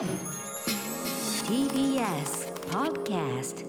[0.00, 0.08] TBS
[2.70, 3.66] Podcast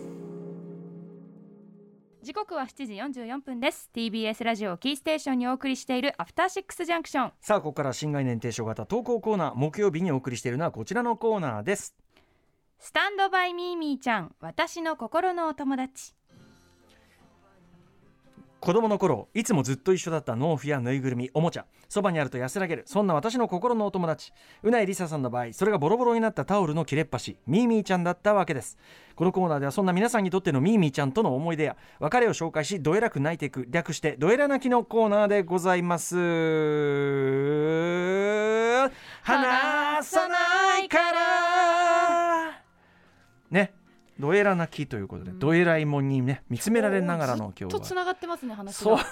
[2.23, 3.89] 時刻は7時44分です。
[3.93, 7.33] TBS ラジオキーステーションにお送りしているアフターシックスジャンクション。
[7.41, 11.97] さあここから新概念提唱型投稿コーナー木曜日にお送りしているのはこちらのコーナーです。
[12.79, 16.13] スタンドバイミーミーちゃん私の心のお友達
[18.61, 21.65] 子供の頃いつもずっと一緒だった農夫やぬいぐるみおもちゃ。
[21.89, 24.31] そばにあると安らげるそんな私の心のお友達。
[24.61, 28.77] うないりささんの場合それがボロボロになったタオルの切れっ端ミーミーちゃんだったわけです
[29.15, 36.15] このコーナーではそんな皆さんにとってのミーミーちゃんとの思い出や別れを紹介しどえらく泣いていく略してどえら泣きのコーナーでございます。
[39.23, 42.61] 離さないから。
[43.49, 43.80] ね
[44.21, 47.69] どえら泣きということで、どえらいもんにね見つめられながらの今日は。
[47.71, 48.95] とつながってますね話そう。
[48.95, 49.03] が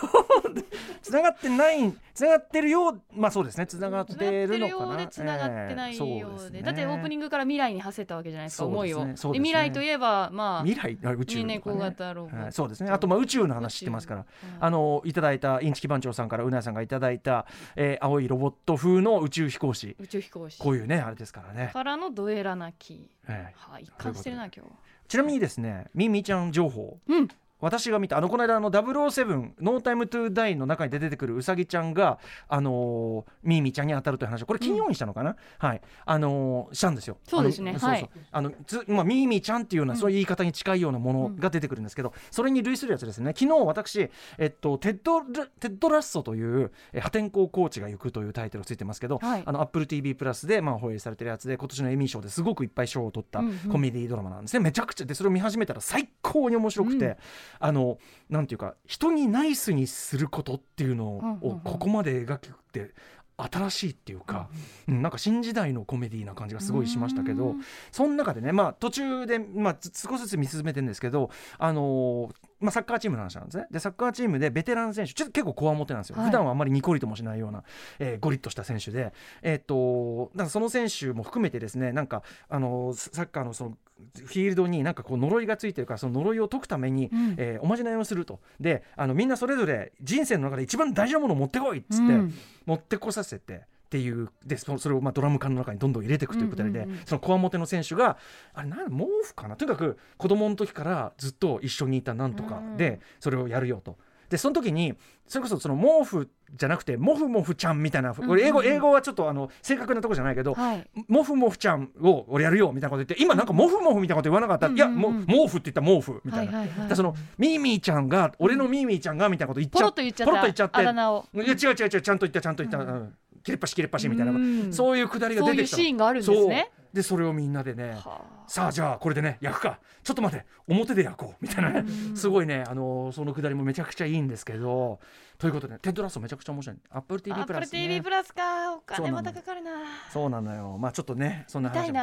[1.01, 4.17] つながってないつながってるようまあそうですねつながっつな。
[4.17, 9.05] がってるのかなうでつながってないようで,、だってオープニングから未来に馳せたわけじゃないですか思いを。
[9.05, 10.97] で未来といえばまあ未来？
[11.03, 11.59] あ宇宙ね。
[11.59, 12.91] とかそうですね。
[12.91, 14.25] あとまあ宇宙の話知ってますから。
[14.59, 17.45] あのいただいたインチキ番長さんからうなやさんがいただいた、
[17.75, 19.95] えー青いロボット風の宇宙飛行士。
[19.99, 20.59] 宇宙飛行士。
[20.59, 23.09] こういうねあれですからね、からのドエラ泣き。
[23.27, 23.53] ええ。
[23.55, 24.71] はい一貫してるな今日
[25.09, 26.99] ちなみにですねみみちゃん情報。
[27.07, 27.27] うん。
[27.61, 35.81] 私が見たあのこの間あの007ノータイムトゥーダイの中に出てくるうさぎちゃんがあのーミーミーちゃんに当たるという話をこれ金曜にしたのかな、はい。
[36.05, 37.17] あのーしたんですよ。
[37.27, 37.71] そうですね。
[37.73, 37.89] そうそう。
[37.91, 39.99] はいあのつまあミーミーちゃんっていうような、うん。
[39.99, 43.33] そういう言い方に近いようなものが出てくるんですけど、それに類するやつですね。
[43.37, 45.25] 昨日私えっとテッドラ
[45.59, 49.43] テッドラッソというえ破天荒コーチが行くというタイトルがついてますけど、はい。
[49.45, 53.57] あの Apple TV プラスでまあ放映されてるやつで今年のエミー賞ですごくいっぱい賞を取ったうんうん。
[53.71, 57.15] コメディドラマなんですね、めちゃくちゃでそれを見始めたら最高に面白くて、うん
[57.59, 57.97] あの
[58.29, 62.93] なんていうか人にナイスにすることっていうのをここまで描くって
[63.37, 64.49] 新しいっていうか、
[64.87, 67.61] うんなんか新時代のコメディーな感じがすごいしましたけどうん。
[67.91, 73.67] その中でね、まあ、途中で、まあ、つ少しずつ見進めてるんですけど、あのーまあ、サッカーチームの話なんですね。
[73.71, 76.25] でサッカーチームでベテラン選手ちょっと結構こわもてなんですよ、はい。
[76.27, 77.63] 普段はあんまりニコリともしないような、
[77.99, 83.77] えーゴリッとした選手で、えーっとだからその選手も含めてですねなんか、あのーサッカーのその
[84.15, 87.35] フィールドになんかこう呪いがついてるからその呪いを解くために、うん。
[87.37, 88.39] えーおまじないをすると。
[88.59, 92.33] であのみんなそれぞれ人生の中で一番大事なものを持ってこいっつって、うん。
[92.65, 93.63] 持ってこさせて。
[93.89, 97.05] っていうでそそれをまあドラム缶の中にどんどん入れていくというくだりで、うんうんうん。
[97.07, 98.17] そのこわもての選手が
[98.53, 99.55] あれなん毛布かな？
[99.55, 103.97] とにかく子供の時からずっと一緒にいたなんとかでそれをやるよと。
[104.29, 104.93] でその時に
[105.25, 110.87] それこそその毛布じゃなくてモフモフちゃんみたいな、んうん俺英語英語はちょっとあの正確なとこじゃないけど、はい。
[111.07, 114.93] モフモフちゃんを俺やるよみたいなこと言って今なんかモフモフみたいなこと言わなかった、うんいやうん。
[114.93, 120.81] うんも毛布って言ったら毛布みたいな、はいはいはいだからそのミーミーちゃんが俺のミーミーちゃんがみたいなこと言っちゃっちゃったポロッと言っちゃって。
[120.81, 122.87] いや違う違う違うちゃんと言ったちゃんと言った、うん。
[122.87, 123.13] うん
[123.43, 124.73] 切れっ端切れっ端みたいな、うん。
[124.73, 125.83] そういうくだりがそういう出てきたの。
[125.83, 126.69] シーンがあるんですね。
[126.71, 126.79] そう。
[126.93, 128.21] でそれをみんなでねはあ。
[128.47, 129.79] さあじゃあこれでね焼くか。
[130.03, 130.45] ちょっと待って。
[130.67, 131.35] 表で焼こう。
[131.39, 131.85] みたいなね。
[132.09, 132.17] うん。
[132.17, 134.99] すごいねあのそのくだりもめちゃくちゃいいんですけど。
[135.37, 136.77] ということでテッドラッソめちゃくちゃ面白い。
[136.89, 138.73] アップル TV プラス、ね、TV プラスか。
[138.73, 139.71] おそう金またかかるな。
[140.11, 140.77] そうなのよ。
[140.77, 141.93] まあちょっとねそんな話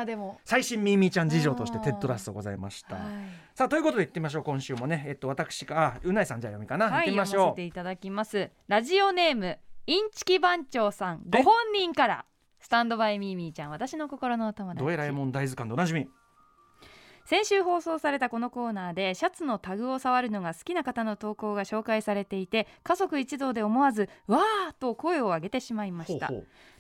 [0.45, 3.05] 最新ミーミーちゃん事情としてテッドラッソございました、はい。
[3.55, 5.05] さあということで言ってみましょう今週もね。
[5.07, 7.61] えっと私かあうないさんじゃあ読みかな、はい、行ってみましょう。
[7.61, 8.51] いただきます。
[8.69, 9.59] ラジオネーム
[9.89, 12.25] インチキ番長さんご本人から
[12.59, 14.85] スタンドバイミーミーちゃん私の心のお友達。
[14.85, 16.09] ドエラえもん大図鑑でおなじみ。
[17.25, 26.33] 先週放送されたこのコーナーでシャツのタグを触るのが好きな方の投稿が紹介されていて家族一同で思わずわーと声を上げてしまいました。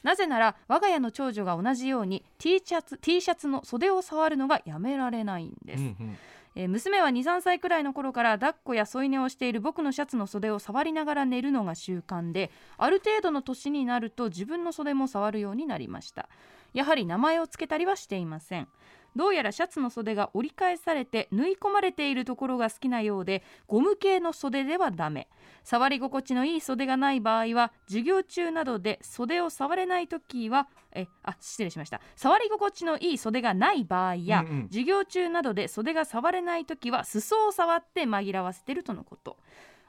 [0.02, 6.16] なぜなら我が家の長女が同じように T シャツ T シャツの袖を触るのがやめられないんです、うんうん
[6.58, 16.30] えー娘は23歳くらいの頃から抱っこや添い寝をしている僕のシャツの袖を触りながら寝るのが習慣である程度の年になると自分の袖も触るようになりました。
[16.72, 18.68] やはり名前を付けたりはしていません。
[19.16, 25.28] どうやらシャツの袖が折り返されて縫い込まれているところが好きなようでゴム系の袖ではダメ。
[25.64, 32.00] 触り心地のいい袖がない場合は授業中などで袖を触れない時はえあ失礼しました。
[32.14, 34.68] 触り心地のいい袖がない場合や、うんうん。
[34.68, 39.36] 授業中などで袖が触れない時は裾を触って紛らわせてるとのこと。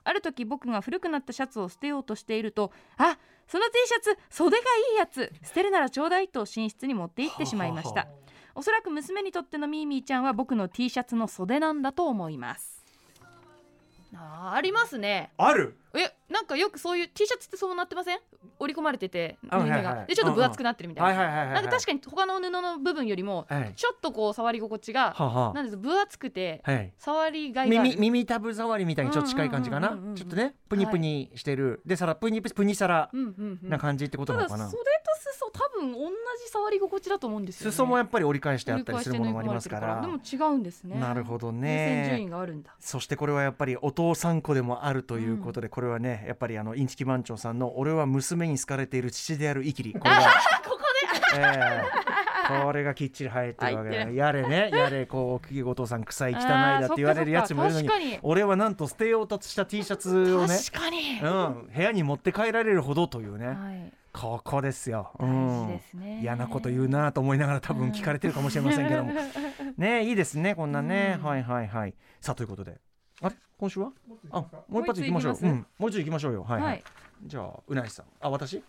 [0.03, 8.07] ある時僕が古くなったシャツを捨てようとしているとあその T シャツ袖がいいやつ捨てるならちょうだいと寝室に持って行ってしまいました
[8.57, 12.83] おそらく娘にとってのミーミーちゃんは僕の T シャツの袖なんだと思います。
[14.15, 15.31] あーありますね。
[15.37, 15.75] ある？
[15.93, 18.19] えなんかよくそういう T シャツってそうなってません？
[18.57, 23.73] 織り込まれててあ縫い目が、はいはいでちょっと分厚くなってるみたいな、はいはいはいはいなんか確かに他の布の部分よりもはい。
[23.75, 26.93] ちょっとこう触り心地がはあはなんです分厚くてあはい。
[26.97, 29.89] 触りがいが耳耳たぶ触りみたいにちょっと近い感じかな？
[29.89, 33.69] うんうんうんうんちょっとねプニプニしてる、でさらプニプニサラうんうんうん。
[33.69, 35.16] な感じってことなのかな、袖と裾裾多分同
[36.45, 40.01] じ触り心地だと思うんですよ、ね、裾もやっぱり折り返してあったりするものもありますから。
[40.01, 40.99] でも違うんですね。
[40.99, 42.75] なるほど優先順位ねがあるんだ。
[42.79, 50.21] そしてこれはやっぱりお父さん子でもあるということで、これはねやっぱりあのインチキ番長さんの「俺は娘に好かれている父であるイキリ」 これが
[50.63, 50.77] ここ
[51.35, 52.07] ええ
[52.63, 54.09] これがきっちり入ってるわけだ。
[54.09, 54.69] やれね。
[54.71, 58.19] やれこうお父さん臭い汚いだって言われるやつもいるのに。
[58.23, 66.19] 俺はなんと捨てようとした T シャツをね確かに、うん、部屋に持って帰られるほどというね、はいここですよ、う大ん事ですね。
[66.21, 69.13] 嫌なこと言うなと思いながら多分聞かれてるかもしれませんけども、
[69.77, 71.25] ねいいですねこんなね、うん。
[71.25, 71.93] はいはいはい。
[72.19, 72.79] さあということで。
[73.21, 73.35] あれ？
[73.59, 73.91] 今週は？
[74.31, 75.45] あもう一発いきましょう。
[75.45, 76.43] もう一度いきましょうよ。
[76.43, 76.83] はいはい、はい。
[77.25, 78.05] じゃあうないさん。
[78.19, 78.57] あ私？
[78.57, 78.63] う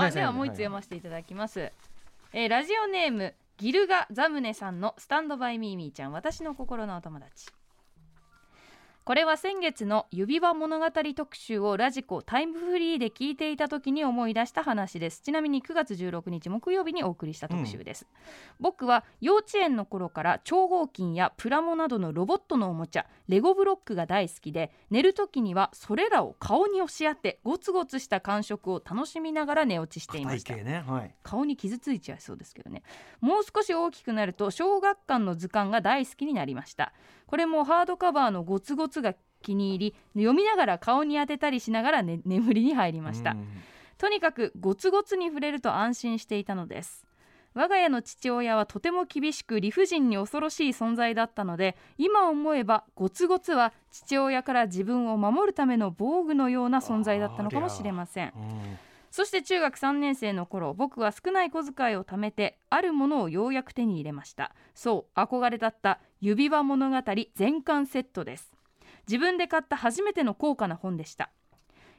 [0.00, 0.22] あで。
[0.22, 1.70] はもう一つ読ませていただきます、
[2.32, 6.12] えーラジオネームギルガザムネさんのスタンドバイミーミーちゃん。
[6.12, 7.46] 私の心のお友達
[9.08, 15.22] これは先月の指輪物語特集をラジコタイムフリーで聞いていた時に思い出した話です。
[15.22, 18.06] ちなみに9月16日木曜日にお送りした特集です、
[18.60, 30.54] 僕は幼稚園の頃から超合金やプラモなどのロボットのおもちゃレゴブロックが大好きで寝る時にはそれらを顔に押し当てゴツゴツした感触を楽しみながら寝落ちしていました。
[30.54, 30.84] ね。
[30.86, 31.14] はい。
[31.22, 32.82] 顔に傷ついちゃいそうですけどね。
[33.22, 36.92] もう少し大きくなると小学館の図鑑が大好きになりました
[37.28, 43.46] これもハードカバーのゴツゴツが気に入り読みながら顔に当てたりしながら、ね、眠りに入りました、うん。
[43.98, 47.06] とにかくゴツゴツに触れると安心していたのです。
[47.54, 58.32] 我が家の父親はとても厳しく理不尽に恐ろしい存在だったので今思えばゴツゴツは父親から自分を守るための防具のような存在だったのかもしれません
[59.18, 64.54] そして中学3年生の頃僕は少ない小遣いを貯めてあるものをようやく手に入れました。
[64.76, 67.02] そう憧れだった指輪物語
[67.34, 68.52] 全巻セットです。
[69.08, 71.30] 自分で買った初めての高価な本でした。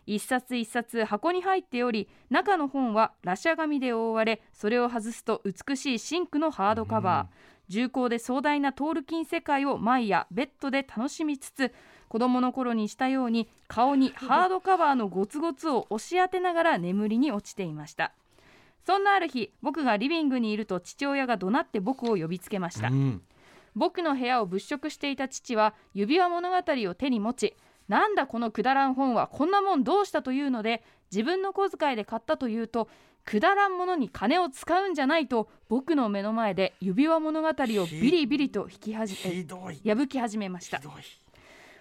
[0.06, 11.72] 一冊一冊箱に入っており中の本は羅写紙で覆われそれを外すと美しいシンクのハードカバー、重厚で壮大なトールキン世界を毎夜ベッドで楽しみつつ
[12.10, 18.12] 子供の頃にしたように顔にハードカバーのゴツゴツを押し当てながら眠りに落ちていました。
[18.86, 23.22] そんなある日僕がリビングにいると父親が怒鳴って僕を呼びつけました、うん。
[23.76, 27.56] 僕の部屋を物色していた父は指輪物語を手に持ち
[27.88, 32.88] なんだこのくだらん本はこんなもんどうしたというので自分の小遣いで買ったというと
[33.26, 37.54] くだらんものに金を使うんじゃないと僕の目の前で指輪物語を
[37.92, 39.80] ビリビリと引きはじひどい。
[39.86, 40.82] 破き始めました。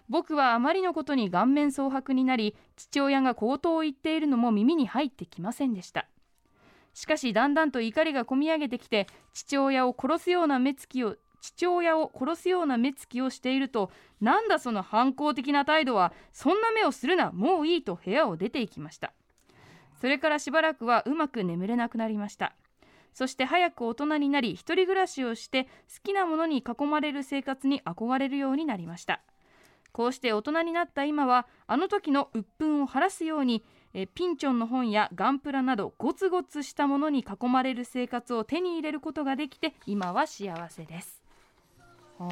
[0.09, 6.07] 僕はあまりのことに顔面蒼白になり父親が口頭を言っているのも耳に入ってきませんでした。
[6.95, 13.91] しかしだんだんと怒りがこみ上げてきて父親を殺すような目つきを父親を殺すような目つきをしていると
[14.21, 19.13] なんだその反抗的な態度はそんな目をするなもういいと部屋を出て行きました
[20.01, 22.55] それからしばらくはうまく眠れなくなりました。
[23.13, 25.71] そして早く大人になり一人暮らしをして好
[26.05, 29.23] きなものに囲まれる生活に憧れるようになりました。
[29.93, 33.65] こうして大人になった今はあの時の鬱憤を晴らすように
[33.95, 41.23] えピンチョンの本やガンプラなどゴツゴツしたものに囲まれる生活を手に入れることができて今は幸せです。
[42.21, 42.29] あ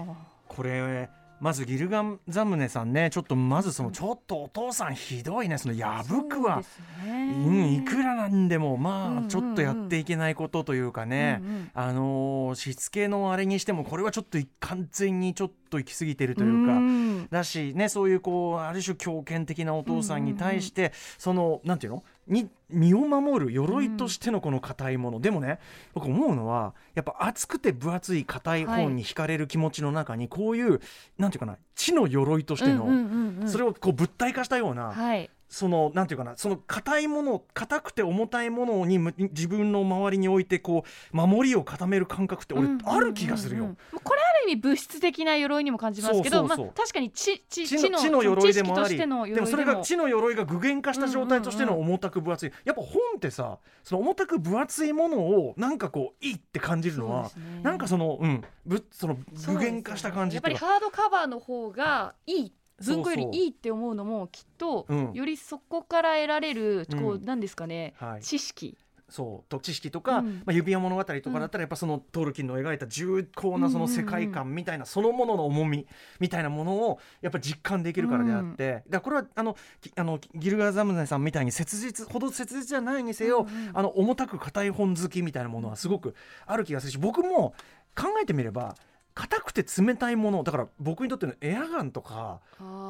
[0.46, 1.08] これ
[1.40, 6.68] まずギルガンザムネさんねちょっとまずそのちょっとお父さんひどいねそのあ破くはそ
[7.06, 11.42] うん、いくらなんでもまあ、ちょっとやっていけないことというかね、
[11.74, 16.74] あのーしつけのあれにしてもこれはちょっと完全にちょっと行き過ぎてるというか。
[16.74, 17.28] ん。
[17.28, 22.04] だしねそういうこうある種強権的なお父さんに対して、そのなんていうの？
[22.28, 25.58] に身を守る鎧としてのこの硬いもの、でもね
[25.94, 30.80] 僕思うのはやっぱ厚くて分厚い硬い本に惹かれる気持ちの中にこういう、
[31.18, 33.48] なんていうかな知の鎧としての、うんうんうんうん。
[33.48, 35.30] それをこう物体化したような、はい。
[35.48, 42.96] そのなんていうかなその硬いもの硬くて重たいものにむ自分の周りに置いてこう守りを固める感覚って俺、うんうんうんうん。
[42.96, 43.76] ある気がするよ。
[44.02, 49.26] これ意味物質的な鎧にも感じますけどまあ、確かに知知知の知の鎧でもありでも。
[49.46, 57.30] それが知の鎧が具現化した状態としてのうん重たく分厚い、やっぱ本ってさその重たく分厚いものをなんかこういいって感じるのは、ね。
[57.62, 62.52] なんかそのうんぶその具現化した感じやっぱりハードカバーの方がいい
[62.84, 65.12] 文庫よりいいって思うのもきっとうん。
[65.12, 67.24] よりそこから得られるこううん。
[67.24, 68.22] なんですかねはい。
[68.22, 68.76] 知識
[69.08, 70.42] そうと知識とか、うん。
[70.44, 75.86] まあ、指輪物語とかだったらやっぱそのトールキンの描いた重厚なその世界観みたいなそのものの重み
[76.18, 86.14] みたいなものをやっぱ実感できるからであって、だからこれはあのきあのギルガーザムネさんみたいに切実ほど切実じゃないにせよ、うんうんあの重たく硬い本好きみたいなものはすごく
[86.46, 87.54] ある気がするし僕も
[87.94, 88.74] 考えてみれば
[89.16, 92.40] 硬くて冷たいものだから僕にとってのエアガンとか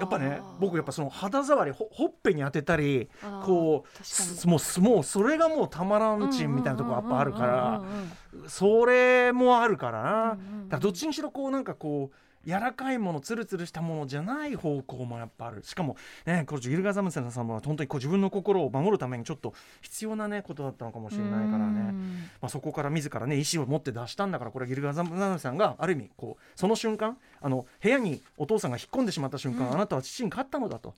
[0.01, 3.09] やっぱね僕やっぱその肌触りほほっぺに当てたり
[3.45, 10.39] こうすもうすもうそれがもうたまらんちんみたいなとこやっぱあるからそれもあるからな、だか
[10.73, 12.17] らどっちにしろこうなんかこう
[12.47, 15.63] 柔らかいものつるつるしたものじゃない方向もやっぱある。
[15.65, 21.93] しかもねこれギルガザムセナさんは本当にこう自分の心を守るためにちょっと必要なねことだったのかもしれないからね、
[22.41, 30.95] まあ、そこから自らね意思を持って出したんだからこれギルガザムセナさんがある意味こうその瞬間あの部屋にお父さんが引っ込んでしまった瞬間、うん、あなたは父に勝ったのだと。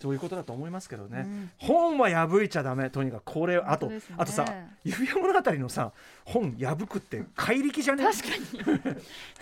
[0.00, 2.90] そういうことだと思いますけどね、うん、本は破いちゃダメ。
[2.90, 4.44] とにかくこれあと、ね、あとさ
[4.84, 5.92] 指輪物語のさ
[6.26, 8.04] 本破くって怪力じゃね？
[8.04, 8.78] 確かに。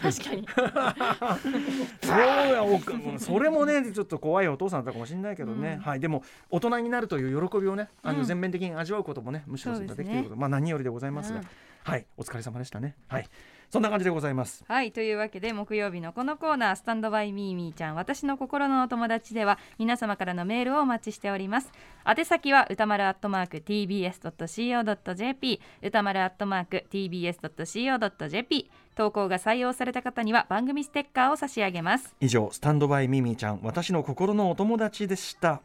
[0.00, 0.46] 確かに
[2.02, 11.42] そうやそれもねちょっと怖いお父さんだったかもしれないけどね、うん、はいでも大人になるという喜びをねあの全面的に味わうこともねむしろできていること、ね、まあ何よりでございますが、
[11.84, 12.06] はい。
[12.16, 12.94] お疲れ様でしたね。
[13.08, 13.28] はい。
[13.72, 14.62] そんな感じでございます。
[14.68, 14.92] はい。
[14.92, 21.72] というわけで木曜日のこのコーナースタンドバイミーミーちゃん私の心のお友達では皆様からのメールをお待ちしております。
[22.06, 32.14] 宛先は歌丸アットマーク tbs.co.jp 歌丸アットマーク tbs.co.jp 投稿が採用された方には番組ステッカーを差し上げます。
[32.20, 35.62] 以上スタンドバイミミーちゃん私の心のお友達でした。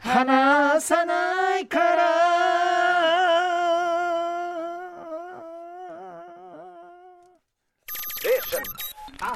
[0.00, 2.31] 話さないから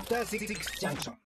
[0.08, 1.12] After 66 Junction.